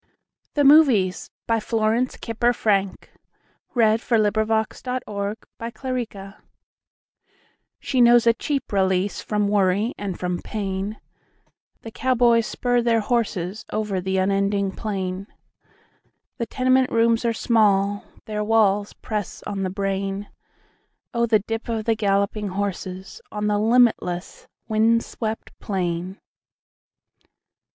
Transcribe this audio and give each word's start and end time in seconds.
The 0.55 0.63
Movies 0.63 1.29
By 1.45 1.59
Florence 1.59 2.17
Kiper 2.17 2.55
Frank 2.55 3.11
SHE 3.75 3.99
knows 8.01 8.25
a 8.25 8.33
cheap 8.33 8.67
releaseFrom 8.69 9.45
worry 9.47 9.93
and 9.99 10.19
from 10.19 10.39
pain—The 10.39 11.91
cowboys 11.91 12.47
spur 12.47 12.81
their 12.81 13.01
horsesOver 13.01 14.03
the 14.03 14.17
unending 14.17 14.71
plain. 14.71 15.27
The 16.39 16.47
tenement 16.47 16.89
rooms 16.91 17.23
are 17.23 17.31
small; 17.31 18.03
Their 18.25 18.43
walls 18.43 18.93
press 18.93 19.43
on 19.45 19.61
the 19.61 19.69
brain. 19.69 20.29
Oh, 21.13 21.27
the 21.27 21.37
dip 21.45 21.69
of 21.69 21.85
the 21.85 21.93
galloping 21.93 22.49
horsesOn 22.49 23.47
the 23.47 23.59
limitless, 23.59 24.47
wind 24.67 25.03
swept 25.03 25.51
plain! 25.59 26.19